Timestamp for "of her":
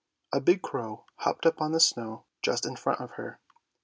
3.01-3.39